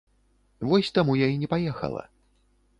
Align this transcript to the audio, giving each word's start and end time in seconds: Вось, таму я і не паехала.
Вось, 0.71 0.89
таму 0.97 1.19
я 1.21 1.27
і 1.35 1.37
не 1.45 1.51
паехала. 1.55 2.03